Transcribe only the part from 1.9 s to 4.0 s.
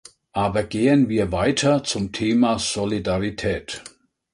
Thema Solidarität.